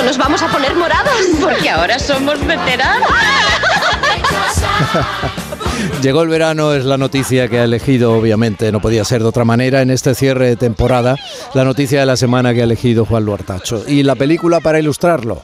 Nos 0.00 0.16
vamos 0.16 0.42
a 0.42 0.48
poner 0.48 0.74
moradas. 0.74 1.12
Porque 1.40 1.68
ahora 1.68 1.98
somos 1.98 2.44
veteranos. 2.46 3.08
Llegó 6.02 6.22
el 6.22 6.28
verano, 6.28 6.72
es 6.72 6.84
la 6.84 6.96
noticia 6.96 7.48
que 7.48 7.58
ha 7.58 7.64
elegido, 7.64 8.14
obviamente, 8.14 8.72
no 8.72 8.80
podía 8.80 9.04
ser 9.04 9.22
de 9.22 9.28
otra 9.28 9.44
manera, 9.44 9.82
en 9.82 9.90
este 9.90 10.14
cierre 10.14 10.48
de 10.48 10.56
temporada, 10.56 11.16
la 11.54 11.64
noticia 11.64 12.00
de 12.00 12.06
la 12.06 12.16
semana 12.16 12.54
que 12.54 12.60
ha 12.60 12.64
elegido 12.64 13.04
Juan 13.04 13.24
Luartacho. 13.24 13.84
Y 13.86 14.02
la 14.02 14.14
película 14.14 14.60
para 14.60 14.78
ilustrarlo. 14.78 15.42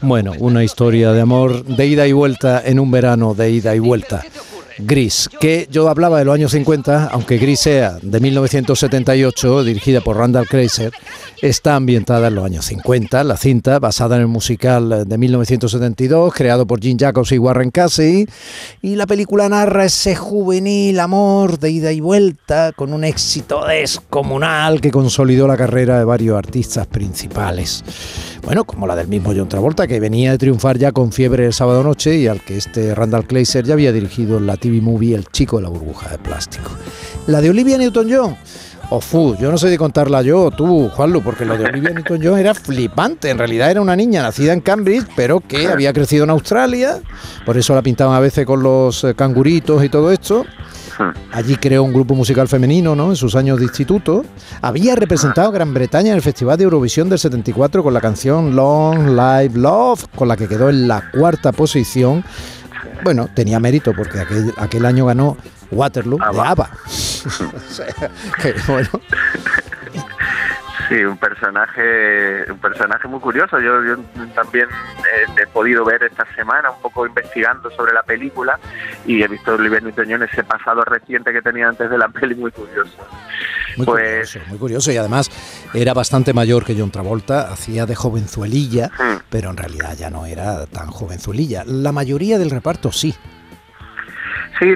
Bueno, 0.00 0.32
una 0.38 0.64
historia 0.64 1.12
de 1.12 1.20
amor 1.20 1.64
de 1.64 1.86
ida 1.86 2.06
y 2.06 2.12
vuelta 2.12 2.62
en 2.64 2.80
un 2.80 2.90
verano 2.90 3.34
de 3.34 3.50
ida 3.50 3.74
y 3.74 3.80
vuelta. 3.80 4.22
Gris, 4.84 5.28
que 5.40 5.68
yo 5.70 5.88
hablaba 5.88 6.18
de 6.18 6.24
los 6.24 6.34
años 6.34 6.52
50, 6.52 7.08
aunque 7.12 7.38
Gris 7.38 7.60
sea 7.60 7.98
de 8.02 8.20
1978, 8.20 9.64
dirigida 9.64 10.00
por 10.00 10.16
Randall 10.16 10.46
Kreiser, 10.46 10.92
está 11.42 11.76
ambientada 11.76 12.28
en 12.28 12.34
los 12.34 12.44
años 12.44 12.64
50. 12.66 13.24
La 13.24 13.36
cinta, 13.36 13.78
basada 13.78 14.16
en 14.16 14.22
el 14.22 14.28
musical 14.28 15.04
de 15.06 15.18
1972, 15.18 16.34
creado 16.34 16.66
por 16.66 16.80
Jim 16.80 16.96
Jacobs 16.98 17.32
y 17.32 17.38
Warren 17.38 17.70
Casey, 17.70 18.26
y 18.82 18.96
la 18.96 19.06
película 19.06 19.48
narra 19.48 19.84
ese 19.84 20.14
juvenil 20.16 20.98
amor 21.00 21.58
de 21.58 21.70
ida 21.70 21.92
y 21.92 22.00
vuelta 22.00 22.72
con 22.72 22.92
un 22.92 23.04
éxito 23.04 23.64
descomunal 23.66 24.80
que 24.80 24.90
consolidó 24.90 25.46
la 25.46 25.56
carrera 25.56 25.98
de 25.98 26.04
varios 26.04 26.36
artistas 26.36 26.86
principales. 26.86 27.84
Bueno, 28.42 28.64
como 28.64 28.86
la 28.86 28.96
del 28.96 29.08
mismo 29.08 29.32
John 29.36 29.48
Travolta, 29.48 29.86
que 29.86 30.00
venía 30.00 30.32
de 30.32 30.38
triunfar 30.38 30.78
ya 30.78 30.92
con 30.92 31.12
Fiebre 31.12 31.46
el 31.46 31.52
sábado 31.52 31.82
noche 31.82 32.16
y 32.16 32.26
al 32.26 32.40
que 32.40 32.56
este 32.56 32.94
Randall 32.94 33.26
Kleiser 33.26 33.64
ya 33.64 33.74
había 33.74 33.92
dirigido 33.92 34.38
en 34.38 34.46
la 34.46 34.56
TV 34.56 34.80
movie 34.80 35.14
El 35.14 35.26
chico 35.26 35.58
de 35.58 35.64
la 35.64 35.68
burbuja 35.68 36.08
de 36.08 36.18
plástico. 36.18 36.70
La 37.26 37.40
de 37.40 37.50
Olivia 37.50 37.76
Newton-John. 37.78 38.36
Ofu, 38.92 39.36
yo 39.36 39.52
no 39.52 39.58
sé 39.58 39.68
de 39.68 39.78
contarla 39.78 40.22
yo, 40.22 40.50
tú, 40.50 40.88
Juanlu, 40.88 41.22
porque 41.22 41.44
lo 41.44 41.56
de 41.56 41.64
Olivia 41.64 41.90
Newton-John 41.90 42.38
era 42.38 42.54
flipante. 42.54 43.30
En 43.30 43.38
realidad 43.38 43.70
era 43.70 43.80
una 43.80 43.94
niña 43.94 44.22
nacida 44.22 44.52
en 44.52 44.60
Cambridge, 44.60 45.06
pero 45.14 45.38
que 45.40 45.68
había 45.68 45.92
crecido 45.92 46.24
en 46.24 46.30
Australia. 46.30 46.98
Por 47.46 47.56
eso 47.56 47.72
la 47.74 47.82
pintaban 47.82 48.16
a 48.16 48.20
veces 48.20 48.44
con 48.44 48.64
los 48.64 49.04
eh, 49.04 49.14
canguritos 49.14 49.84
y 49.84 49.88
todo 49.88 50.10
esto. 50.10 50.44
Allí 51.32 51.56
creó 51.56 51.82
un 51.82 51.92
grupo 51.92 52.14
musical 52.14 52.48
femenino, 52.48 52.94
¿no? 52.94 53.10
En 53.10 53.16
sus 53.16 53.34
años 53.36 53.58
de 53.58 53.64
instituto. 53.64 54.24
Había 54.62 54.94
representado 54.96 55.48
a 55.48 55.52
Gran 55.52 55.72
Bretaña 55.72 56.10
en 56.10 56.16
el 56.16 56.22
Festival 56.22 56.58
de 56.58 56.64
Eurovisión 56.64 57.08
del 57.08 57.18
74 57.18 57.82
con 57.82 57.94
la 57.94 58.00
canción 58.00 58.54
Long 58.54 59.08
Live 59.10 59.58
Love, 59.58 60.06
con 60.14 60.28
la 60.28 60.36
que 60.36 60.48
quedó 60.48 60.68
en 60.68 60.88
la 60.88 61.10
cuarta 61.10 61.52
posición. 61.52 62.24
Bueno, 63.02 63.28
tenía 63.34 63.60
mérito 63.60 63.92
porque 63.94 64.20
aquel, 64.20 64.52
aquel 64.56 64.84
año 64.86 65.06
ganó 65.06 65.36
Waterloo 65.70 66.18
de 66.18 66.40
ABBA. 66.40 66.70
bueno. 68.66 68.88
Sí, 70.90 71.04
un 71.04 71.18
personaje, 71.18 72.50
un 72.50 72.58
personaje 72.58 73.06
muy 73.06 73.20
curioso. 73.20 73.60
Yo, 73.60 73.96
también 74.34 74.66
he, 75.40 75.46
podido 75.46 75.84
ver 75.84 76.02
esta 76.02 76.26
semana 76.34 76.72
un 76.72 76.82
poco 76.82 77.06
investigando 77.06 77.70
sobre 77.70 77.92
la 77.92 78.02
película 78.02 78.58
y 79.06 79.22
he 79.22 79.28
visto 79.28 79.54
Oliver 79.54 79.84
newton 79.84 80.24
ese 80.24 80.42
pasado 80.42 80.82
reciente 80.82 81.32
que 81.32 81.42
tenía 81.42 81.68
antes 81.68 81.88
de 81.88 81.96
la 81.96 82.08
peli 82.08 82.34
muy 82.34 82.50
curioso. 82.50 83.06
Muy 83.76 83.86
pues, 83.86 84.32
curioso, 84.32 84.40
muy 84.48 84.58
curioso 84.58 84.90
y 84.90 84.96
además 84.96 85.30
era 85.74 85.94
bastante 85.94 86.32
mayor 86.32 86.64
que 86.64 86.74
John 86.76 86.90
Travolta, 86.90 87.52
hacía 87.52 87.86
de 87.86 87.94
jovenzuelilla, 87.94 88.88
hmm. 88.88 89.22
pero 89.30 89.50
en 89.50 89.58
realidad 89.58 89.96
ya 89.96 90.10
no 90.10 90.26
era 90.26 90.66
tan 90.66 90.88
jovenzuelilla. 90.88 91.62
La 91.66 91.92
mayoría 91.92 92.36
del 92.36 92.50
reparto 92.50 92.90
sí, 92.90 93.14
Sí, 94.60 94.74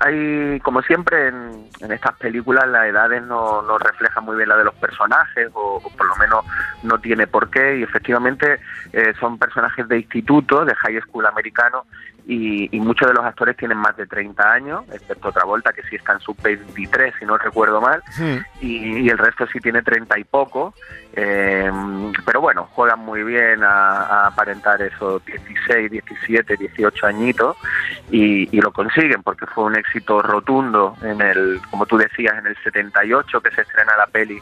hay, 0.00 0.60
como 0.60 0.82
siempre 0.82 1.28
en, 1.28 1.66
estas 1.90 2.16
películas, 2.16 2.68
las 2.68 2.86
edades 2.86 3.22
no, 3.24 3.60
no 3.62 3.76
reflejan 3.76 4.24
muy 4.24 4.36
bien 4.36 4.48
la 4.48 4.56
de 4.56 4.62
los 4.62 4.74
personajes, 4.76 5.48
o, 5.52 5.82
por 5.82 6.06
lo 6.06 6.14
menos 6.14 6.44
no 6.84 7.00
tiene 7.00 7.26
por 7.26 7.50
qué, 7.50 7.78
y 7.78 7.82
efectivamente 7.82 8.60
eh, 8.92 9.12
son 9.18 9.36
personajes 9.36 9.88
de 9.88 9.98
instituto, 9.98 10.64
de 10.64 10.76
high 10.76 11.00
school 11.00 11.26
americano, 11.26 11.86
y, 12.28 12.68
muchos 12.80 13.08
de 13.08 13.14
los 13.14 13.24
actores 13.24 13.56
tienen 13.56 13.78
más 13.78 13.96
de 13.96 14.06
30 14.06 14.52
años, 14.52 14.84
excepto 14.92 15.32
Travolta, 15.32 15.72
que 15.72 15.82
sí 15.84 15.96
está 15.96 16.14
en 16.14 16.20
su 16.20 16.34
23, 16.34 17.14
si 17.18 17.24
no 17.24 17.36
recuerdo 17.38 17.80
mal, 17.80 18.02
y, 18.60 19.08
el 19.08 19.18
resto 19.18 19.46
sí 19.46 19.58
tiene 19.60 19.82
30 19.82 20.18
y 20.18 20.24
poco, 20.24 20.74
eh, 21.14 21.70
pero 22.24 22.40
bueno, 22.40 22.68
juegan 22.72 23.00
muy 23.00 23.22
bien 23.22 23.62
a, 23.62 24.26
aparentar 24.26 24.82
esos 24.82 25.24
16, 25.24 25.90
17, 25.90 26.56
18 26.56 27.06
añitos 27.06 27.56
y, 28.10 28.60
lo 28.60 28.72
consiguen 28.72 29.22
porque 29.22 29.46
fue 29.46 29.64
un 29.64 29.76
éxito 29.76 30.22
rotundo 30.22 30.96
en 31.02 31.20
el, 31.20 31.60
como 31.70 31.86
tú 31.86 31.96
decías, 31.96 32.38
en 32.38 32.46
el 32.46 32.56
78 32.62 33.40
que 33.40 33.50
se 33.50 33.62
estrena 33.62 33.96
la 33.96 34.06
peli 34.06 34.40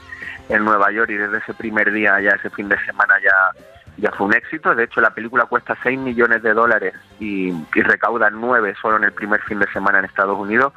en 0.49 0.65
Nueva 0.65 0.91
York 0.93 1.11
y 1.11 1.15
desde 1.15 1.39
ese 1.39 1.55
primer 1.55 1.93
día, 1.93 2.21
ya 2.21 2.31
ese 2.31 2.51
fin 2.51 2.69
de 2.69 2.79
semana 2.85 3.15
ya 3.23 3.59
ya 3.97 4.11
fue 4.13 4.27
un 4.27 4.35
éxito. 4.35 4.75
De 4.75 4.85
hecho, 4.85 5.01
la 5.01 5.11
película 5.11 5.47
cuesta 5.47 5.77
6 5.83 5.99
millones 5.99 6.43
de 6.43 6.53
dólares 6.53 6.95
y, 7.21 7.53
recauda 7.73 8.31
9 8.31 8.75
solo 8.81 8.97
en 8.97 9.05
el 9.05 9.13
primer 9.13 9.41
fin 9.43 9.59
de 9.59 9.71
semana 9.73 9.99
en 9.99 10.05
Estados 10.07 10.39
Unidos. 10.39 10.73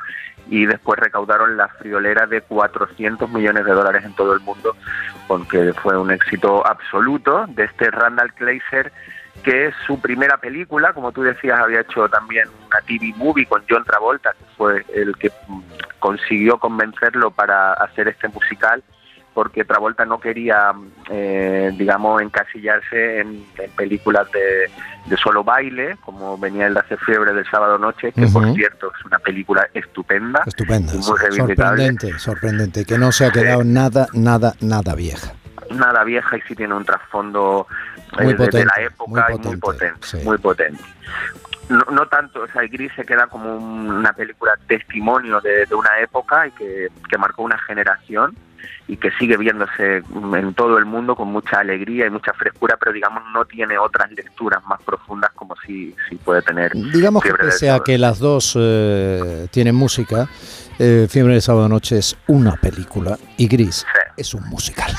Y 0.49 0.65
después 0.65 0.99
recaudaron 0.99 1.57
la 1.57 1.67
friolera 1.67 2.25
de 2.25 2.41
400 2.41 3.29
millones 3.29 3.65
de 3.65 3.71
dólares 3.71 4.05
en 4.05 4.13
todo 4.13 4.33
el 4.33 4.39
mundo, 4.41 4.77
porque 5.27 5.73
fue 5.73 5.97
un 5.97 6.09
éxito 6.09 6.65
absoluto 6.65 7.45
de 7.49 7.65
este 7.65 7.91
Randall 7.91 8.33
Kleiser, 8.33 8.93
que 9.43 9.67
es 9.67 9.75
su 9.85 9.99
primera 9.99 10.37
película, 10.37 10.93
como 10.93 11.11
tú 11.11 11.23
decías, 11.23 11.59
había 11.59 11.81
hecho 11.81 12.07
también 12.09 12.47
una 12.67 12.81
TV 12.81 13.13
movie 13.15 13.45
con 13.45 13.63
John 13.69 13.83
Travolta, 13.85 14.31
que 14.31 14.45
fue 14.57 14.85
el 14.93 15.15
que 15.17 15.31
consiguió 15.99 16.57
convencerlo 16.57 17.31
para 17.31 17.73
hacer 17.73 18.07
este 18.07 18.27
musical 18.27 18.83
porque 19.37 19.63
Travolta 19.65 20.03
no 20.03 20.19
quería, 20.19 20.71
eh, 21.11 21.71
digamos, 21.77 22.23
encasillarse 22.23 23.19
en, 23.19 23.45
películas 23.75 24.27
de, 24.31 25.15
solo 25.15 25.43
baile, 25.43 25.95
como 26.03 26.39
venía 26.39 26.65
el 26.65 26.73
de 26.73 26.79
hacer 26.79 26.97
fiebre 27.05 27.31
del 27.33 27.45
sábado 27.45 27.77
noche, 27.77 28.11
que 28.13 28.25
por 28.25 28.51
cierto 28.55 28.91
es 28.97 29.05
una 29.05 29.19
película 29.19 29.67
estupenda, 29.75 30.41
estupenda, 30.43 30.91
muy 30.91 31.03
sorprendente, 31.03 32.17
sorprendente, 32.17 32.83
que 32.83 32.97
no 32.97 33.11
se 33.11 33.27
ha 33.27 33.31
quedado 33.31 33.63
nada, 33.63 34.07
nada, 34.13 34.55
nada 34.59 34.95
vieja. 34.95 35.33
Nada 35.69 36.03
vieja 36.03 36.35
y 36.35 36.41
sí 36.41 36.55
tiene 36.55 36.73
un 36.73 36.83
trasfondo 36.83 37.67
eh, 38.19 38.35
de 38.35 38.65
la 38.65 38.81
época 38.81 39.27
muy 39.29 39.39
muy 39.39 39.57
potente, 39.57 40.23
muy 40.23 40.37
potente. 40.37 40.83
No, 41.69 42.07
tanto, 42.07 42.43
o 42.43 42.47
sea, 42.47 42.61
el 42.61 42.69
Gris 42.69 42.93
se 42.95 43.03
queda 43.03 43.27
como 43.27 43.57
una 43.57 44.13
película 44.13 44.57
testimonio 44.67 45.41
de, 45.41 45.67
una 45.75 45.99
época 45.99 46.47
y 46.47 46.51
que, 46.51 46.87
que 47.09 47.17
marcó 47.17 47.43
una 47.43 47.57
generación 47.57 48.37
y 48.87 48.97
que 48.97 49.11
sigue 49.19 49.37
viéndose 49.37 49.97
en 49.97 50.53
todo 50.53 50.77
el 50.77 50.85
mundo 50.85 51.15
con 51.15 51.27
mucha 51.29 51.59
alegría 51.59 52.07
y 52.07 52.09
mucha 52.09 52.33
frescura, 52.33 52.77
pero 52.79 52.93
digamos 52.93 53.23
no 53.33 53.43
tiene 53.45 53.77
otras 53.77 54.11
lecturas 54.11 54.63
más 54.65 54.81
profundas 54.81 55.31
como 55.35 55.55
si, 55.65 55.93
si 56.09 56.15
puede 56.15 56.41
tener. 56.41 56.71
Digamos 56.73 57.23
que 57.23 57.33
pese 57.33 57.69
a 57.69 57.79
que 57.79 57.97
las 57.97 58.19
dos 58.19 58.55
eh, 58.57 59.47
tienen 59.51 59.75
música, 59.75 60.29
eh, 60.79 61.07
Fiebre 61.09 61.33
de 61.33 61.41
Sábado 61.41 61.67
Noche 61.67 61.97
es 61.97 62.17
una 62.27 62.53
película 62.55 63.17
y 63.35 63.47
Gris 63.47 63.85
es 64.15 64.33
un 64.33 64.47
musical. 64.47 64.91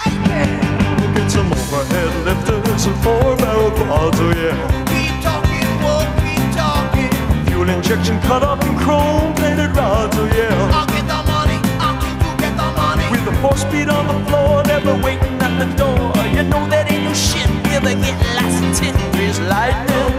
It's 2.78 2.86
a 2.86 2.94
four-barrel 3.02 3.72
quads, 3.72 4.20
oh 4.20 4.30
yeah. 4.38 4.54
We 4.86 5.10
talking 5.20 5.66
what 5.82 6.06
we 6.22 6.38
talking. 6.54 7.10
Fuel 7.46 7.68
injection 7.70 8.20
cut 8.20 8.44
off 8.44 8.64
in 8.64 8.78
chrome-plated 8.78 9.74
rods, 9.74 10.16
oh 10.16 10.26
yeah. 10.26 10.54
I'll 10.70 10.86
get 10.86 11.02
the 11.10 11.20
money, 11.26 11.58
I'll 11.82 11.98
you 11.98 12.36
get 12.38 12.54
the 12.56 12.70
money. 12.78 13.02
With 13.10 13.26
a 13.26 13.34
four-speed 13.42 13.88
on 13.88 14.06
the 14.06 14.30
floor, 14.30 14.62
never 14.62 14.94
waiting 15.02 15.42
at 15.42 15.58
the 15.58 15.66
door. 15.74 16.14
You 16.30 16.44
know 16.44 16.68
that 16.70 16.86
ain't 16.92 17.02
no 17.02 17.14
shit, 17.14 17.50
we 17.66 17.74
ever 17.74 18.00
get 18.00 18.14
lost 18.38 18.80
in 18.80 18.94
this 19.10 19.40
lightning. 19.40 20.17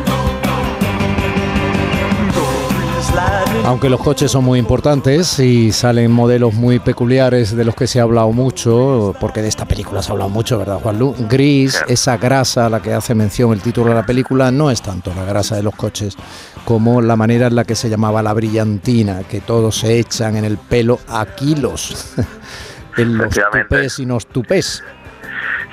Aunque 3.69 3.87
los 3.87 4.01
coches 4.01 4.31
son 4.31 4.45
muy 4.45 4.57
importantes 4.57 5.37
y 5.37 5.71
salen 5.71 6.09
modelos 6.09 6.55
muy 6.55 6.79
peculiares 6.79 7.55
de 7.55 7.63
los 7.63 7.75
que 7.75 7.85
se 7.85 7.99
ha 7.99 8.01
hablado 8.01 8.31
mucho, 8.31 9.13
porque 9.19 9.43
de 9.43 9.47
esta 9.47 9.65
película 9.65 10.01
se 10.01 10.09
ha 10.09 10.13
hablado 10.13 10.31
mucho, 10.31 10.57
¿verdad, 10.57 10.79
Juan 10.79 10.97
Lu? 10.97 11.13
Gris, 11.29 11.79
esa 11.87 12.17
grasa 12.17 12.65
a 12.65 12.69
la 12.71 12.81
que 12.81 12.93
hace 12.93 13.13
mención 13.13 13.53
el 13.53 13.61
título 13.61 13.89
de 13.89 13.95
la 13.97 14.07
película, 14.07 14.49
no 14.49 14.71
es 14.71 14.81
tanto 14.81 15.13
la 15.13 15.23
grasa 15.23 15.55
de 15.55 15.61
los 15.61 15.75
coches 15.75 16.17
como 16.65 16.99
la 16.99 17.15
manera 17.15 17.45
en 17.45 17.55
la 17.55 17.63
que 17.63 17.75
se 17.75 17.91
llamaba 17.91 18.23
la 18.23 18.33
brillantina, 18.33 19.21
que 19.29 19.39
todos 19.39 19.75
se 19.75 19.99
echan 19.99 20.35
en 20.35 20.45
el 20.45 20.57
pelo 20.57 20.97
a 21.07 21.27
kilos. 21.27 22.15
en 22.97 23.19
los 23.19 23.29
tupés 23.29 23.99
y 23.99 24.05
los 24.07 24.25
tupés. 24.25 24.83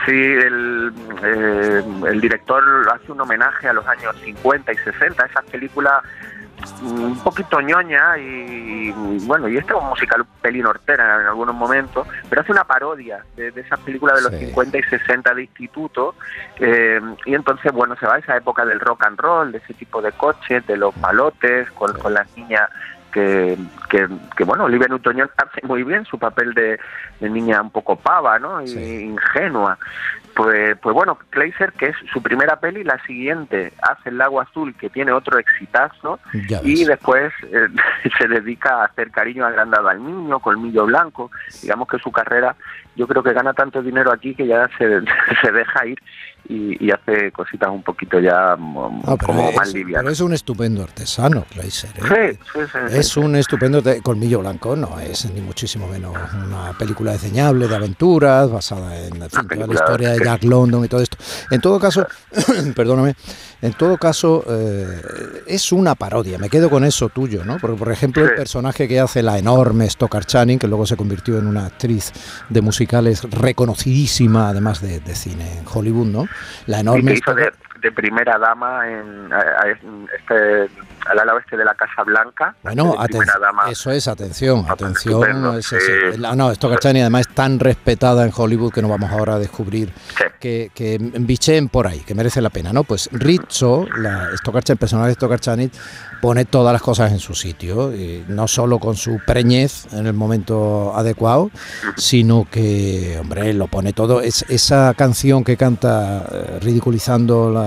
Sí, 0.05 0.13
el, 0.13 0.93
eh, 1.25 1.83
el 2.11 2.21
director 2.21 2.63
hace 2.95 3.11
un 3.11 3.23
homenaje 3.23 3.69
a 3.69 3.73
los 3.73 3.87
años 3.87 4.15
50 4.23 4.71
y 4.71 4.77
60, 4.77 5.25
esas 5.25 5.45
películas 5.47 6.03
un 6.83 7.19
poquito 7.23 7.61
ñoña 7.61 8.19
y 8.19 8.93
bueno, 9.27 9.49
y 9.49 9.57
este 9.57 9.73
es 9.73 9.79
un 9.79 9.89
musical 9.89 10.25
pelín 10.41 10.67
hortera 10.67 11.21
en 11.21 11.27
algunos 11.27 11.55
momentos, 11.55 12.07
pero 12.29 12.43
hace 12.43 12.53
una 12.53 12.65
parodia 12.65 13.25
de, 13.37 13.49
esas 13.49 13.79
películas 13.81 14.17
de 14.17 14.31
los 14.31 14.41
50 14.41 14.79
y 14.79 14.83
60 14.83 15.35
de 15.35 15.43
instituto 15.43 16.15
eh, 16.59 17.01
y 17.25 17.35
entonces 17.35 17.73
bueno, 17.73 17.97
se 17.97 18.07
va 18.07 18.15
a 18.15 18.19
esa 18.19 18.37
época 18.37 18.65
del 18.65 18.81
rock 18.81 19.05
and 19.05 19.19
roll, 19.19 19.53
de 19.53 19.59
ese 19.59 19.75
tipo 19.75 20.01
de 20.03 20.13
coches, 20.13 20.67
de 20.67 20.77
los 20.77 20.95
palotes, 20.95 21.71
con, 21.73 21.93
con 21.99 22.15
las 22.15 22.35
niñas 22.37 22.69
que, 23.17 23.57
que, 24.37 24.45
bueno, 24.45 24.65
Olivia 24.65 24.89
Newton 24.89 25.23
hace 25.23 25.67
muy 25.67 25.83
bien 25.85 26.05
su 26.05 26.19
papel 26.19 26.53
de, 26.53 26.79
niña 27.21 27.63
un 27.63 27.71
poco 27.71 27.97
pava, 27.97 28.39
¿no? 28.39 28.61
Y 28.61 28.73
ingenua. 28.73 29.79
Pues, 30.37 30.77
pues 30.83 30.95
bueno, 30.95 31.19
Kleiser, 31.31 31.73
que 31.73 31.87
es 31.87 31.97
su 32.13 32.23
primera 32.23 32.61
peli, 32.61 32.85
la 32.85 33.03
siguiente 33.07 33.73
hace 33.81 34.11
El 34.11 34.19
Lago 34.19 34.39
Azul, 34.39 34.75
que 34.77 34.91
tiene 34.91 35.11
otro 35.11 35.39
exitazo, 35.39 36.21
y 36.63 36.85
después 36.85 37.33
eh, 37.45 37.69
se 38.19 38.29
dedica 38.29 38.83
a 38.83 38.85
hacer 38.85 39.11
cariño 39.11 39.47
agrandado 39.47 39.89
al 39.89 40.05
niño, 40.05 40.39
Colmillo 40.41 40.85
Blanco. 40.85 41.31
Digamos 41.63 41.89
que 41.89 41.99
su 41.99 42.13
carrera, 42.13 42.55
yo 42.97 43.07
creo 43.07 43.23
que 43.23 43.33
gana 43.33 43.55
tanto 43.55 43.81
dinero 43.81 44.13
aquí 44.13 44.35
que 44.35 44.47
ya 44.47 44.69
se, 44.77 45.01
se 45.41 45.53
deja 45.53 45.87
ir 45.87 45.99
y, 46.49 46.91
hace 46.91 47.33
cositas 47.33 47.69
un 47.71 47.83
poquito 47.83 48.19
ya 48.21 48.57
mm, 48.57 49.03
ah, 49.05 49.17
como 49.25 49.53
más 49.53 49.73
livianas. 49.75 50.03
Pero 50.03 50.13
es 50.13 50.21
un 50.21 50.33
estupendo 50.33 50.83
artesano, 50.83 51.45
Kleiser. 51.51 51.91
¿eh? 51.97 52.39
Sí, 52.43 52.51
sí, 52.53 52.61
sí, 52.73 52.99
Es 52.99 53.17
un 53.17 53.37
estupendo 53.37 53.83
Colmillo 54.03 54.41
Blanco, 54.41 54.77
no 54.77 54.99
es 55.01 55.31
ni 55.33 55.41
muchísimo 55.41 55.89
menos 55.89 56.15
una 56.35 56.73
película 56.79 57.13
diseñable 57.13 57.69
de 57.69 57.77
aventuras 57.77 58.51
basada 58.51 58.99
en 59.07 59.19
la 59.19 59.27
historia 59.27 60.11
de 60.11 60.25
Jack 60.25 60.45
London 60.45 60.85
y 60.85 60.89
todo 60.89 61.03
esto. 61.03 61.17
En 61.51 61.61
todo 61.61 61.79
caso, 61.79 62.07
perdóname, 62.77 63.15
en 63.63 63.73
todo 63.73 63.97
caso 63.97 64.45
eh, 64.49 64.87
es 65.47 65.73
una 65.73 65.95
parodia, 65.95 66.39
me 66.39 66.49
quedo 66.51 66.71
con 66.71 66.85
eso 66.85 67.09
tuyo, 67.09 67.45
¿no? 67.45 67.59
Porque, 67.59 67.77
por 67.77 67.91
ejemplo, 67.91 68.25
el 68.25 68.35
personaje 68.35 68.87
que 68.87 69.01
hace 69.01 69.23
la 69.23 69.39
enorme 69.39 69.89
Stoker 69.89 70.25
Channing, 70.25 70.59
que 70.59 70.69
luego 70.69 70.87
se 70.87 70.97
convirtió 70.97 71.39
en 71.39 71.47
una 71.47 71.67
actriz 71.67 72.13
de 72.49 72.61
musicales 72.61 73.23
reconocidísima, 73.23 74.49
además 74.51 74.81
de, 74.81 75.01
de 75.01 75.15
cine 75.15 75.59
en 75.59 75.65
Hollywood, 75.73 76.07
¿no? 76.07 76.29
La 76.67 76.81
enorme... 76.81 77.19
primera 77.95 78.39
dama 78.39 78.89
en, 78.89 79.31
este 80.19 80.69
al 81.07 81.19
ala 81.21 81.35
oeste 81.35 81.57
de 81.57 81.65
la 81.65 81.75
Casa 81.75 82.03
Blanca. 82.03 82.55
Bueno, 82.63 82.97
eso 83.71 83.91
es, 83.93 84.09
atención, 84.09 84.67
atención. 84.69 85.57
Es, 85.57 86.19
no, 86.19 86.51
esto 86.51 86.69
Cachani 86.69 87.01
además 87.01 87.29
es 87.29 87.35
tan 87.35 87.61
respetada 87.61 88.25
en 88.25 88.33
Hollywood 88.35 88.73
que 88.73 88.83
no 88.83 88.89
vamos 88.89 89.11
ahora 89.11 89.35
a 89.35 89.39
descubrir 89.39 89.93
que, 90.41 90.71
que 90.75 90.99
bichen 91.01 91.69
por 91.69 91.87
ahí, 91.87 92.01
que 92.01 92.15
merece 92.15 92.41
la 92.41 92.51
pena, 92.51 92.73
¿no? 92.73 92.85
Pues 92.85 93.09
Rizzo, 93.13 93.87
la, 93.97 94.31
el 94.31 94.77
personaje 94.77 95.09
de 95.09 95.15
Stokarchani, 95.15 95.71
pone 96.21 96.45
todas 96.45 96.73
las 96.73 96.83
cosas 96.83 97.13
en 97.13 97.19
su 97.19 97.35
sitio, 97.35 97.95
y 97.95 98.25
no 98.29 98.49
solo 98.49 98.79
con 98.79 98.97
su 98.97 99.21
preñez 99.25 99.93
en 99.93 100.07
el 100.07 100.13
momento 100.13 100.93
adecuado, 100.97 101.51
sino 101.97 102.47
que, 102.51 103.19
hombre, 103.21 103.53
lo 103.55 103.69
pone 103.69 103.93
todo. 103.93 104.21
Es, 104.21 104.45
esa 104.49 104.95
canción 104.95 105.45
que 105.45 105.57
canta 105.57 106.27
eh, 106.31 106.59
ridiculizando 106.61 107.51
la 107.51 107.66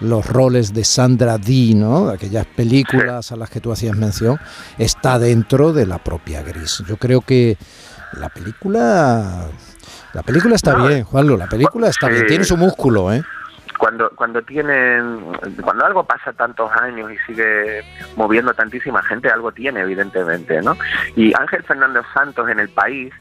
los 0.00 0.26
roles 0.26 0.72
de 0.74 0.84
Sandra 0.84 1.38
Dee, 1.38 1.74
¿no? 1.74 2.08
aquellas 2.08 2.46
películas 2.46 3.32
a 3.32 3.36
las 3.36 3.50
que 3.50 3.60
tú 3.60 3.72
hacías 3.72 3.96
mención, 3.96 4.38
está 4.78 5.18
dentro 5.18 5.72
de 5.72 5.86
la 5.86 5.98
propia 5.98 6.42
Gris. 6.42 6.82
Yo 6.86 6.96
creo 6.96 7.20
que 7.20 7.56
la 8.12 8.28
película, 8.28 9.46
la 10.12 10.22
película 10.22 10.54
está 10.54 10.74
bien, 10.76 11.04
Juanlo, 11.04 11.36
la 11.36 11.48
película 11.48 11.88
está 11.88 12.08
bien, 12.08 12.26
tiene 12.26 12.44
su 12.44 12.56
músculo, 12.56 13.12
¿eh? 13.12 13.22
Cuando, 13.78 14.10
cuando 14.10 14.40
tienen, 14.42 15.20
cuando 15.60 15.84
algo 15.84 16.04
pasa 16.04 16.32
tantos 16.32 16.70
años 16.80 17.10
y 17.10 17.16
sigue 17.26 17.82
moviendo 18.16 18.54
tantísima 18.54 19.02
gente, 19.02 19.28
algo 19.28 19.52
tiene, 19.52 19.80
evidentemente, 19.80 20.62
¿no? 20.62 20.76
Y 21.16 21.34
Ángel 21.38 21.64
Fernández 21.64 22.04
Santos 22.14 22.48
en 22.48 22.60
el 22.60 22.68
país, 22.68 23.12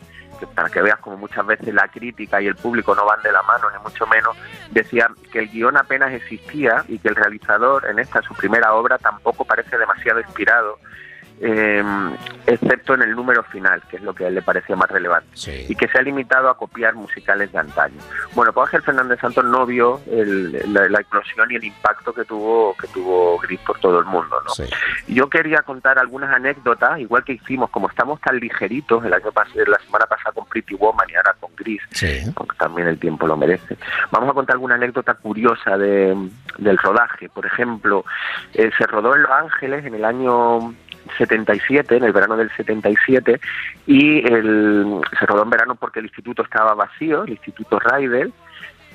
para 0.47 0.69
que 0.69 0.81
veas 0.81 0.99
como 0.99 1.17
muchas 1.17 1.45
veces 1.45 1.73
la 1.73 1.87
crítica 1.87 2.41
y 2.41 2.47
el 2.47 2.55
público 2.55 2.95
no 2.95 3.05
van 3.05 3.21
de 3.21 3.31
la 3.31 3.41
mano, 3.43 3.69
ni 3.71 3.79
mucho 3.79 4.05
menos, 4.07 4.35
decía 4.71 5.09
que 5.31 5.39
el 5.39 5.49
guion 5.49 5.77
apenas 5.77 6.11
existía 6.13 6.83
y 6.87 6.99
que 6.99 7.09
el 7.09 7.15
realizador 7.15 7.85
en 7.89 7.99
esta 7.99 8.21
su 8.21 8.33
primera 8.33 8.73
obra 8.73 8.97
tampoco 8.97 9.45
parece 9.45 9.77
demasiado 9.77 10.19
inspirado 10.19 10.79
eh, 11.41 11.83
excepto 12.45 12.93
en 12.93 13.03
el 13.03 13.15
número 13.15 13.43
final, 13.43 13.81
que 13.89 13.97
es 13.97 14.03
lo 14.03 14.13
que 14.13 14.25
a 14.25 14.27
él 14.27 14.35
le 14.35 14.41
parecía 14.41 14.75
más 14.75 14.89
relevante, 14.89 15.29
y 15.67 15.75
que 15.75 15.87
se 15.87 15.97
ha 15.97 16.01
limitado 16.01 16.49
a 16.49 16.57
copiar 16.57 16.95
musicales 16.95 17.51
de 17.51 17.59
antaño. 17.59 17.99
Bueno, 18.33 18.53
pues 18.53 18.67
Ángel 18.67 18.83
Fernández 18.83 19.19
Santos 19.19 19.45
no 19.45 19.65
vio 19.65 20.01
la, 20.07 20.99
explosión 20.99 21.51
y 21.51 21.55
el 21.55 21.63
impacto 21.65 22.13
que 22.13 22.23
tuvo 22.23 22.75
que 22.79 22.87
tuvo 22.87 23.37
Gris 23.39 23.59
por 23.61 23.79
todo 23.79 23.99
el 23.99 24.05
mundo. 24.05 24.37
¿no? 24.45 24.65
Yo 25.07 25.29
quería 25.29 25.61
contar 25.63 25.99
algunas 25.99 26.33
anécdotas, 26.33 26.99
igual 26.99 27.23
que 27.23 27.33
hicimos, 27.33 27.69
como 27.69 27.89
estamos 27.89 28.19
tan 28.21 28.39
ligeritos 28.39 29.03
el 29.03 29.13
año 29.13 29.31
la 29.33 29.79
semana 29.79 30.05
pasada 30.05 30.31
con 30.33 30.45
Pretty 30.45 30.75
Woman 30.75 31.07
y 31.09 31.15
ahora 31.15 31.35
con 31.39 31.51
Gris, 31.55 31.81
porque 32.33 32.55
también 32.57 32.87
el 32.87 32.99
tiempo 32.99 33.27
lo 33.27 33.37
merece. 33.37 33.77
Vamos 34.11 34.29
a 34.29 34.33
contar 34.33 34.55
alguna 34.55 34.75
anécdota 34.75 35.13
curiosa 35.15 35.77
de, 35.77 36.15
del 36.57 36.77
rodaje. 36.77 37.29
Por 37.29 37.45
ejemplo, 37.45 38.05
eh, 38.53 38.71
se 38.77 38.85
rodó 38.85 39.15
en 39.15 39.23
Los 39.23 39.31
Ángeles 39.31 39.85
en 39.85 39.95
el 39.95 40.05
año 40.05 40.73
77, 41.17 41.97
en 41.97 42.03
el 42.03 42.11
verano 42.11 42.37
del 42.37 42.51
77, 42.55 43.39
y 43.87 44.25
el, 44.27 45.01
se 45.19 45.25
rodó 45.25 45.43
en 45.43 45.49
verano 45.49 45.75
porque 45.75 45.99
el 45.99 46.05
instituto 46.05 46.43
estaba 46.43 46.73
vacío, 46.73 47.23
el 47.23 47.31
instituto 47.31 47.79
Raidel, 47.79 48.33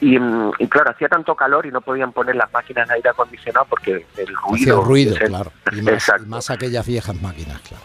y, 0.00 0.16
y, 0.16 0.69
claro, 0.69 0.90
hacía 0.90 1.08
tanto 1.08 1.34
calor 1.34 1.66
y 1.66 1.72
no 1.72 1.81
podían 1.81 2.12
poner 2.12 2.37
las 2.37 2.52
máquinas 2.52 2.87
de 2.88 2.94
aire 2.94 3.10
acondicionado 3.10 3.66
porque 3.69 4.06
el 4.16 4.37
ruido... 4.37 4.82
ruido, 4.82 5.16
claro. 5.16 5.52
Y 5.72 5.82
más, 5.82 6.08
más, 6.26 6.50
aquellas 6.50 6.87
viejas 6.87 7.20
máquinas, 7.20 7.60
claro. 7.62 7.82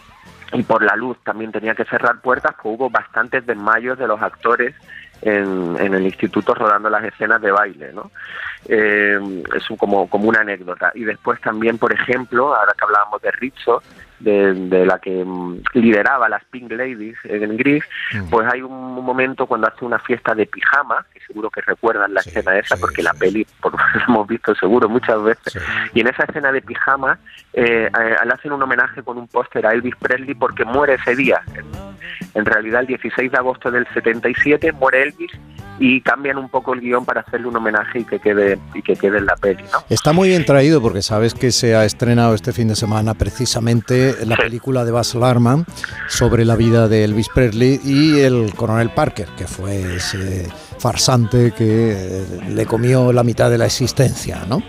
Y 0.52 0.62
por 0.62 0.84
la 0.84 0.94
luz 0.94 1.18
también 1.24 1.50
tenía 1.50 1.74
que 1.74 1.84
cerrar 1.84 2.20
puertas, 2.20 2.54
pues 2.62 2.76
hubo 2.76 2.88
bastantes 2.88 3.44
desmayos 3.44 3.98
de 3.98 4.06
los 4.06 4.22
actores 4.22 4.74
en, 5.22 5.76
en 5.80 5.94
el 5.94 6.04
instituto 6.04 6.54
rodando 6.54 6.88
las 6.88 7.02
escenas 7.02 7.40
de 7.40 7.50
baile, 7.50 7.92
¿no? 7.92 8.10
Eh, 8.68 9.18
es 9.54 9.64
como, 9.78 10.08
como 10.08 10.28
una 10.28 10.40
anécdota. 10.40 10.92
Y 10.94 11.04
después 11.04 11.40
también, 11.40 11.78
por 11.78 11.92
ejemplo, 11.92 12.54
ahora 12.54 12.72
que 12.76 12.84
hablábamos 12.84 13.20
de 13.22 13.30
Rizzo, 13.32 13.82
de, 14.20 14.84
la 14.86 14.98
que 14.98 15.24
mm, 15.24 15.62
lideraba 15.74 16.28
las 16.28 16.44
Pink 16.44 16.70
Ladies 16.70 17.16
en 17.24 17.56
Gris, 17.56 17.84
pues 18.30 18.46
hay 18.52 18.62
un 18.62 18.94
momento 19.02 19.46
cuando 19.46 19.68
hace 19.68 19.84
una 19.84 19.98
fiesta 19.98 20.34
de 20.34 20.46
pijama, 20.46 21.04
que 21.12 21.20
seguro 21.20 21.50
que 21.50 21.60
recuerdan 21.60 22.14
la 22.14 22.20
escena 22.20 22.58
esa, 22.58 22.76
porque 22.76 23.02
la 23.02 23.12
peli 23.14 23.46
por, 23.60 23.74
la 23.74 24.04
hemos 24.08 24.26
visto 24.26 24.54
seguro 24.54 24.88
muchas 24.88 25.22
veces, 25.22 25.58
y 25.92 26.00
en 26.00 26.08
esa 26.08 26.24
escena 26.24 26.52
de 26.52 26.62
pijama 26.62 27.18
eh, 27.52 27.88
eh, 27.88 28.16
le 28.24 28.32
hacen 28.32 28.52
un 28.52 28.62
homenaje 28.62 29.02
con 29.02 29.18
un 29.18 29.28
póster 29.28 29.66
a 29.66 29.72
Elvis 29.72 29.96
Presley 29.96 30.34
porque 30.34 30.64
muere 30.64 30.94
ese 30.94 31.14
día. 31.14 31.42
En 32.34 32.44
realidad 32.44 32.82
el 32.82 32.86
16 32.88 33.30
de 33.30 33.38
agosto 33.38 33.70
del 33.70 33.86
77 33.94 34.72
muere 34.72 35.02
Elvis 35.02 35.32
y 35.78 36.00
cambian 36.00 36.38
un 36.38 36.48
poco 36.48 36.74
el 36.74 36.80
guion 36.80 37.04
para 37.04 37.22
hacerle 37.22 37.48
un 37.48 37.56
homenaje 37.56 38.00
y 38.00 38.04
que 38.04 38.18
quede 38.18 38.58
y 38.74 38.82
que 38.82 38.96
quede 38.96 39.18
en 39.18 39.26
la 39.26 39.36
peli. 39.36 39.62
¿no? 39.72 39.80
Está 39.88 40.12
muy 40.12 40.28
bien 40.28 40.44
traído 40.44 40.80
porque 40.80 41.02
sabes 41.02 41.34
que 41.34 41.50
se 41.50 41.74
ha 41.74 41.84
estrenado 41.84 42.34
este 42.34 42.52
fin 42.52 42.68
de 42.68 42.76
semana 42.76 43.14
precisamente 43.14 44.14
la 44.26 44.36
película 44.36 44.84
de 44.84 44.92
Baz 44.92 45.14
Luhrmann 45.14 45.64
sobre 46.08 46.44
la 46.44 46.56
vida 46.56 46.88
de 46.88 47.04
Elvis 47.04 47.28
Presley 47.28 47.80
y 47.84 48.20
el 48.20 48.54
coronel 48.54 48.90
Parker, 48.90 49.28
que 49.36 49.46
fue 49.46 49.96
ese 49.96 50.48
farsante 50.84 51.52
que 51.52 51.92
eh, 51.92 52.26
le 52.50 52.66
comió 52.66 53.10
la 53.10 53.22
mitad 53.22 53.48
de 53.48 53.56
la 53.56 53.64
existencia, 53.64 54.44
¿no? 54.46 54.62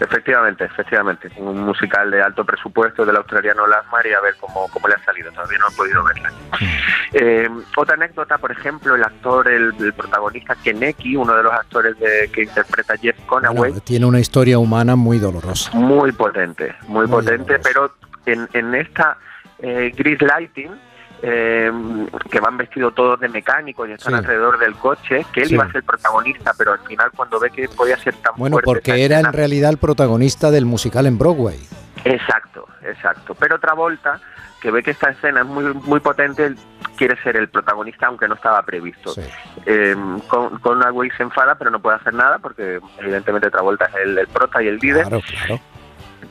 Efectivamente, 0.00 0.64
efectivamente. 0.64 1.30
Un 1.36 1.60
musical 1.60 2.10
de 2.10 2.20
alto 2.20 2.44
presupuesto 2.44 3.06
del 3.06 3.14
australiano 3.14 3.64
Lasmar 3.68 4.04
y 4.04 4.12
a 4.12 4.20
ver 4.20 4.34
cómo, 4.40 4.66
cómo 4.72 4.88
le 4.88 4.94
ha 4.94 5.04
salido. 5.04 5.30
Todavía 5.30 5.58
no 5.58 5.68
he 5.68 5.76
podido 5.76 6.02
verla. 6.02 6.30
Mm. 6.30 6.64
Eh, 7.12 7.48
otra 7.76 7.94
anécdota, 7.94 8.38
por 8.38 8.50
ejemplo, 8.50 8.96
el 8.96 9.04
actor, 9.04 9.46
el, 9.46 9.72
protagonista 9.92 10.56
Keneki, 10.56 11.14
uno 11.14 11.36
de 11.36 11.44
los 11.44 11.52
actores 11.52 11.96
de, 12.00 12.28
que 12.32 12.42
interpreta 12.42 12.96
Jeff 12.96 13.16
Conaway. 13.26 13.72
tiene 13.84 14.06
una 14.06 14.18
historia 14.18 14.58
humana 14.58 14.96
muy 14.96 15.20
dolorosa. 15.20 15.70
Muy 15.74 16.10
potente, 16.10 16.74
muy, 16.88 17.06
potente, 17.06 17.60
pero 17.60 17.94
en, 18.26 18.48
en 18.52 18.74
esta 18.74 19.16
eh, 19.60 19.92
Gris 19.96 20.20
Lighting, 20.20 20.72
eh, 21.22 21.70
que 22.30 22.40
van 22.40 22.56
vestidos 22.56 22.94
todos 22.94 23.20
de 23.20 23.28
mecánicos 23.28 23.88
y 23.88 23.92
están 23.92 24.14
alrededor 24.14 24.58
del 24.58 24.74
coche, 24.74 25.24
que 25.32 25.42
él 25.42 25.52
iba 25.52 25.64
a 25.64 25.70
ser 25.70 25.84
protagonista, 25.84 26.52
pero 26.58 26.72
al 26.72 26.80
final 26.80 27.10
cuando 27.14 27.38
ve 27.38 27.50
que 27.50 27.68
podía 27.68 27.96
ser 27.96 28.14
tan 28.16 28.34
bueno, 28.36 28.58
porque 28.62 29.04
era 29.04 29.20
en 29.20 29.32
realidad 29.32 29.70
el 29.70 29.78
protagonista 29.78 30.50
del 30.50 30.66
musical 30.66 31.06
en 31.06 31.18
Broadway. 31.18 31.58
Exacto, 32.04 32.66
exacto. 32.82 33.36
Pero 33.36 33.60
Travolta, 33.60 34.20
que 34.60 34.72
ve 34.72 34.82
que 34.82 34.90
esta 34.90 35.10
escena 35.10 35.42
es 35.42 35.46
muy, 35.46 35.72
muy 35.72 36.00
potente, 36.00 36.54
quiere 36.96 37.16
ser 37.22 37.36
el 37.36 37.48
protagonista, 37.48 38.06
aunque 38.08 38.26
no 38.26 38.34
estaba 38.34 38.60
previsto. 38.62 39.14
Eh, 39.64 39.94
con, 40.26 40.58
con 40.58 40.80
se 41.16 41.22
enfada, 41.22 41.54
pero 41.54 41.70
no 41.70 41.80
puede 41.80 41.98
hacer 41.98 42.14
nada, 42.14 42.40
porque 42.40 42.80
evidentemente 42.98 43.48
Travolta 43.48 43.84
es 43.84 43.94
el, 44.04 44.18
el 44.18 44.26
prota 44.26 44.60
y 44.60 44.66
el 44.66 44.78
líder. 44.78 45.06
Claro, 45.06 45.22
claro 45.46 45.60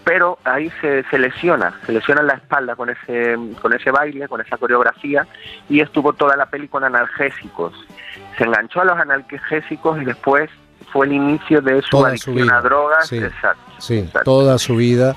pero 0.03 0.39
ahí 0.43 0.71
se, 0.81 1.03
se 1.09 1.19
lesiona, 1.19 1.79
se 1.85 1.91
lesiona 1.91 2.21
en 2.21 2.27
la 2.27 2.33
espalda 2.33 2.75
con 2.75 2.89
ese, 2.89 3.37
con 3.61 3.73
ese 3.73 3.91
baile, 3.91 4.27
con 4.27 4.41
esa 4.41 4.57
coreografía, 4.57 5.27
y 5.69 5.79
estuvo 5.81 6.13
toda 6.13 6.35
la 6.35 6.47
peli 6.47 6.67
con 6.67 6.83
analgésicos. 6.83 7.73
Se 8.37 8.43
enganchó 8.43 8.81
a 8.81 8.85
los 8.85 8.97
analgésicos 8.97 10.01
y 10.01 10.05
después 10.05 10.49
fue 10.91 11.05
el 11.05 11.13
inicio 11.13 11.61
de 11.61 11.81
su 11.83 12.05
adicción 12.05 12.51
a 12.51 12.61
drogas. 12.61 13.07
Sí, 13.07 13.21
sí 13.79 14.09
toda 14.23 14.57
su 14.57 14.75
vida 14.75 15.15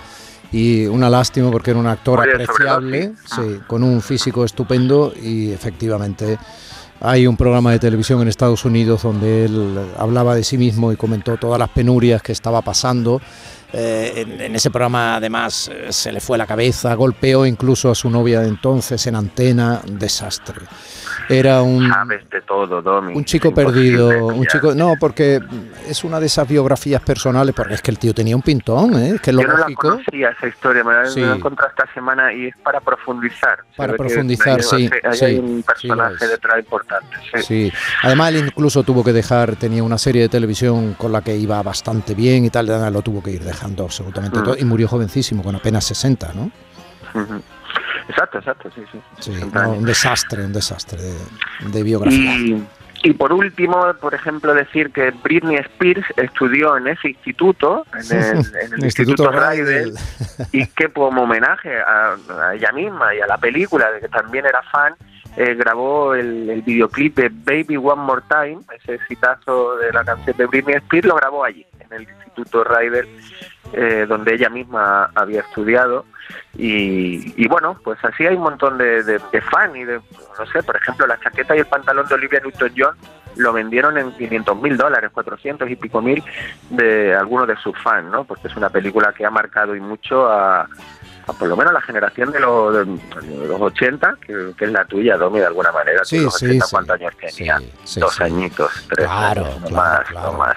y 0.53 0.87
una 0.87 1.11
lástima 1.11 1.51
porque 1.51 1.73
era 1.73 1.81
un 1.81 1.87
actor 1.87 2.21
apreciable, 2.21 3.13
sí, 3.25 3.61
con 3.67 3.83
un 3.83 4.01
físico 4.01 4.45
estupendo 4.45 5.13
y 5.21 5.53
efectivamente 5.53 6.39
hay 7.01 7.27
un 7.27 7.37
programa 7.37 7.73
de 7.73 7.79
televisión 7.81 8.23
en 8.23 8.29
Estados 8.29 8.65
Unidos 8.65 9.03
donde 9.03 9.47
él 9.47 9.79
hablaba 9.99 10.35
de 10.35 10.45
sí 10.45 10.57
mismo 10.57 10.93
y 10.93 10.97
comentó 10.97 11.37
todas 11.37 11.59
las 11.59 11.69
penurias 11.71 12.23
que 12.23 12.33
estaba 12.33 12.63
pasando. 12.63 13.21
Eh, 13.77 14.25
en, 14.39 14.55
ese 14.55 14.71
programa 14.71 15.17
además 15.17 15.69
eh, 15.69 15.93
se 15.93 16.13
le 16.13 16.21
fue 16.21 16.39
la 16.39 16.47
cabeza, 16.47 16.95
golpeó 16.95 17.45
incluso 17.45 17.91
a 17.91 17.95
su 17.95 18.09
novia 18.09 18.41
de 18.41 18.49
entonces 18.49 19.05
en 19.09 19.17
antena, 19.17 19.81
desastre. 19.85 20.67
Era 21.29 21.63
un 21.63 21.91
todo, 22.47 23.01
un 23.01 23.25
chico 23.25 23.53
perdido, 23.53 24.27
un 24.27 24.47
chico 24.47 24.75
no 24.75 24.95
porque 25.01 25.41
es 25.89 26.05
una 26.05 26.21
de 26.21 26.27
esas 26.27 26.47
biografías 26.47 27.01
personales 27.01 27.55
porque 27.55 27.75
es 27.75 27.83
que 27.83 27.91
el 27.91 27.99
tío 27.99 28.15
tenía 28.15 28.37
un 28.37 28.43
pintón, 28.43 28.95
¿eh? 29.03 29.19
que 29.23 29.31
es 29.31 29.37
lo 29.37 29.43
Yo 29.43 29.49
no 29.49 29.57
la 29.57 29.75
conocía 29.75 30.31
esa 30.31 30.47
historia, 30.47 30.85
me 30.85 30.93
la 30.93 31.09
he 31.09 31.37
encontrado 31.37 31.71
esta 31.71 31.93
semana 31.95 32.33
y 32.33 32.49
es 32.49 32.57
para 32.63 32.81
profundizar. 32.81 33.61
Para 33.75 33.95
profundizar, 33.95 34.63
sí, 34.63 34.91
hay 35.03 35.39
un 35.39 35.63
personaje 35.63 36.29
detrás 36.29 36.59
importante. 36.59 37.17
Sí. 37.43 37.73
además 38.03 38.29
él 38.35 38.47
incluso 38.47 38.83
tuvo 38.83 39.03
que 39.03 39.15
dejar, 39.15 39.57
tenía 39.57 39.83
una 39.83 39.99
serie 39.99 40.23
de 40.23 40.29
televisión 40.29 40.95
con 40.95 41.11
la 41.11 41.23
que 41.23 41.35
iba 41.35 41.63
bastante 41.63 42.15
bien 42.15 42.45
y 42.45 42.51
tal, 42.51 42.67
lo 42.67 43.03
tuvo 43.03 43.23
que 43.23 43.31
ir 43.31 43.43
dejando 43.43 43.64
absolutamente 43.65 44.39
mm. 44.39 44.45
todo 44.45 44.57
y 44.59 44.65
murió 44.65 44.89
jovencísimo 44.89 45.43
con 45.43 45.57
apenas 45.57 45.85
60, 45.85 46.33
¿no? 46.35 46.51
Exacto, 48.09 48.39
exacto, 48.39 48.71
sí, 48.75 48.83
sí. 49.21 49.33
un 49.55 49.85
desastre, 49.85 50.45
un 50.45 50.53
desastre 50.53 51.01
de, 51.61 51.83
biografía. 51.83 52.37
Y, 53.03 53.13
por 53.13 53.33
último, 53.33 53.93
por 54.01 54.15
ejemplo, 54.15 54.55
decir 54.55 54.91
que 54.91 55.11
Britney 55.11 55.57
Spears 55.57 56.07
estudió 56.17 56.77
en 56.77 56.89
ese 56.89 57.09
instituto, 57.09 57.85
en 57.93 58.19
el, 58.73 58.85
Instituto, 58.85 59.31
Raidel, 59.31 59.95
y 60.53 60.67
que 60.69 60.89
como 60.89 61.25
homenaje 61.25 61.79
a, 61.81 62.17
ella 62.55 62.73
misma 62.73 63.15
y 63.15 63.21
a 63.21 63.27
la 63.27 63.37
película, 63.37 63.91
de 63.91 64.01
que 64.01 64.09
también 64.09 64.47
era 64.47 64.63
fan, 64.63 64.95
eh, 65.37 65.55
grabó 65.55 66.15
el, 66.15 66.63
videoclip 66.63 67.17
de 67.17 67.29
Baby 67.29 67.77
One 67.77 68.03
More 68.03 68.23
Time, 68.29 68.61
ese 68.75 68.99
citazo 69.07 69.77
de 69.77 69.93
la 69.93 70.05
canción 70.05 70.37
de 70.37 70.47
Britney 70.47 70.77
Spears, 70.77 71.07
lo 71.07 71.17
grabó 71.17 71.45
allí, 71.45 71.67
en 71.81 71.93
el 71.93 72.03
Instituto 72.03 72.65
Raidel, 72.65 73.07
eh, 73.77 74.07
donde 74.09 74.35
ella 74.35 74.49
misma 74.49 75.11
había 75.15 75.41
estudiado 75.41 76.05
y, 76.57 77.49
bueno, 77.49 77.79
pues 77.83 77.99
así 78.05 78.27
hay 78.27 78.37
un 78.37 78.43
montón 78.43 78.79
de, 78.79 79.03
de, 79.03 79.41
fan 79.41 79.75
y 79.77 79.85
de, 79.85 80.01
no 80.39 80.47
sé, 80.53 80.63
por 80.63 80.77
ejemplo, 80.77 81.07
la 81.07 81.19
chaqueta 81.19 81.57
y 81.57 81.61
el 81.61 81.67
pantalón 81.67 82.07
de 82.07 82.15
Olivia 82.15 82.41
Newton-John 82.41 82.95
lo 83.37 83.53
vendieron 83.53 83.99
en 83.99 84.13
500 84.13 84.63
mil 84.63 84.77
dólares, 84.77 85.11
400 85.13 85.69
y 85.69 85.77
pico 85.77 86.01
mil 86.01 86.23
de 86.71 87.15
algunos 87.15 87.49
de 87.49 87.57
sus 87.57 87.77
fans, 87.83 88.11
¿no? 88.11 88.25
Porque 88.25 88.47
es 88.47 88.57
una 88.57 88.71
película 88.71 89.13
que 89.13 89.27
ha 89.27 89.31
marcado 89.31 89.75
y 89.75 89.81
mucho 89.81 90.31
a, 90.31 90.69
por 91.33 91.49
lo 91.49 91.57
menos 91.57 91.73
la 91.73 91.81
generación 91.81 92.31
de 92.31 92.41
los, 92.41 92.75
de 92.75 93.49
los 93.49 93.61
80, 93.61 94.19
que, 94.27 94.55
es 94.59 94.73
la 94.73 94.85
tuya, 94.85 95.17
Domi, 95.17 95.39
de 95.41 95.47
alguna 95.47 95.73
manera. 95.73 96.05
Sí, 96.05 96.27
sí, 96.31 96.59
¿Cuántos 96.71 97.01
años 97.01 97.13
tenía? 97.17 97.61
Dos 97.97 98.21
añitos, 98.21 98.71
tres 98.91 99.07
claro, 99.07 99.49
no 99.61 99.71
más, 99.71 100.11
no 100.13 100.33
más. 100.35 100.57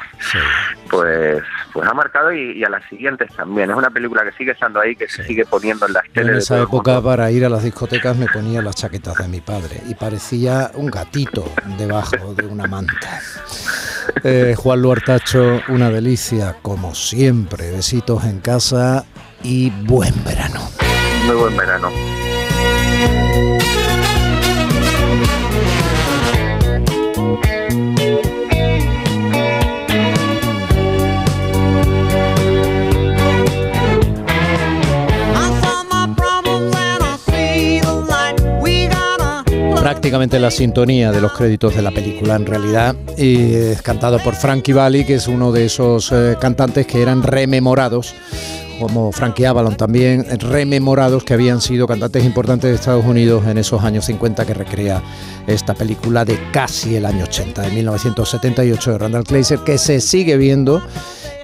Pues, 0.90 1.44
pues 1.74 1.88
ha 1.88 1.94
marcado 1.94 2.34
y, 2.34 2.64
a 2.64 2.70
las 2.70 2.84
siguientes 2.90 3.34
también. 3.36 3.70
Es 3.70 3.78
una 3.78 3.90
película 3.90 4.24
que 4.24 4.32
sigue 4.34 4.52
estando 4.52 4.80
ahí, 4.80 4.96
que 4.96 5.08
se 5.08 5.24
sigue 5.24 5.46
poniendo 5.46 5.86
en 5.86 5.94
las 5.94 6.04
teles. 6.10 6.32
En 6.32 6.38
esa 6.38 6.62
época, 6.62 7.02
para 7.02 7.32
ir 7.32 7.46
a 7.46 7.50
las 7.50 7.64
discotecas, 7.64 8.18
me 8.18 8.28
ponía 8.28 8.62
las 8.62 8.76
chaquetas 8.76 9.18
de 9.18 9.28
mi 9.28 9.42
padre 9.42 9.82
y 9.88 9.96
parecía 9.96 10.72
un 10.74 10.88
gatito 10.88 11.46
debajo 11.78 12.34
de 12.34 12.46
una 12.46 12.68
manta. 12.68 13.22
Eh, 14.24 14.56
Juan 14.58 14.82
Luartacho, 14.82 15.62
una 15.70 15.90
delicia, 15.90 16.56
como 16.62 16.96
siempre. 16.96 17.72
Besitos 17.72 18.24
en 18.26 18.40
casa 18.40 19.06
y 19.44 19.70
buen 19.70 20.14
verano. 20.24 20.60
Muy 21.26 21.36
buen 21.36 21.58
verano. 21.58 21.90
Prácticamente 39.88 40.38
la 40.38 40.52
sintonía 40.52 41.14
de 41.14 41.22
los 41.22 41.32
créditos 41.32 41.74
de 41.74 41.82
la 41.82 41.92
película 41.92 42.36
en 42.36 42.46
realidad 42.46 42.94
y 43.18 43.54
es 43.54 43.82
cantado 43.82 44.20
por 44.20 44.36
Frankie 44.36 44.74
Valli 44.74 45.06
que 45.06 45.14
es 45.14 45.30
uno 45.30 45.54
de 45.54 45.64
esos 45.64 46.12
eh, 46.12 46.36
cantantes 46.42 46.86
que 46.86 47.02
eran 47.02 47.24
rememorados 47.24 48.14
como 48.82 49.14
Frankie 49.14 49.46
Avalon 49.46 49.78
también, 49.78 50.26
rememorados 50.42 51.24
que 51.24 51.34
habían 51.34 51.62
sido 51.62 51.88
cantantes 51.88 52.26
importantes 52.26 52.70
de 52.70 52.76
Estados 52.76 53.06
Unidos 53.06 53.48
en 53.48 53.58
esos 53.58 53.82
años 53.82 54.04
50 54.04 54.46
que 54.46 54.54
recrea 54.54 55.02
esta 55.48 55.74
película 55.74 56.26
de 56.26 56.38
casi 56.52 56.98
el 56.98 57.06
año 57.06 57.24
80, 57.24 57.62
de 57.62 57.72
1978 57.72 58.92
de 58.92 58.98
Randall 58.98 59.24
Kleiser, 59.24 59.60
que 59.60 59.78
se 59.78 60.02
sigue 60.02 60.36
viendo 60.36 60.84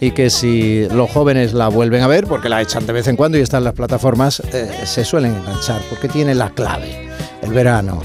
y 0.02 0.12
que 0.12 0.30
si 0.30 0.86
los 0.90 1.10
jóvenes 1.10 1.54
la 1.54 1.70
vuelven 1.70 2.04
a 2.04 2.08
ver, 2.08 2.28
porque 2.28 2.50
la 2.50 2.62
echan 2.62 2.86
de 2.86 2.92
vez 2.92 3.08
en 3.08 3.16
cuando 3.16 3.38
y 3.38 3.42
están 3.42 3.60
en 3.60 3.64
las 3.64 3.74
plataformas, 3.74 4.42
eh, 4.52 4.70
se 4.84 5.06
suelen 5.06 5.34
enganchar, 5.34 5.82
porque 5.90 6.10
tiene 6.10 6.36
la 6.36 6.50
clave, 6.50 7.10
el 7.42 7.54
verano, 7.54 8.04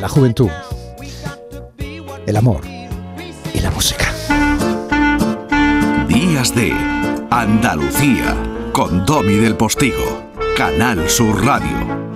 la 0.00 0.08
juventud, 0.08 0.48
el 2.26 2.36
amor 2.36 2.62
y 3.52 3.60
la 3.60 3.70
música. 3.70 4.06
Días 6.08 6.54
de 6.54 6.72
Andalucía, 7.30 8.34
con 8.72 9.04
Domi 9.04 9.34
del 9.34 9.56
Postigo, 9.56 10.22
Canal 10.56 11.08
Sur 11.10 11.44
Radio. 11.44 12.09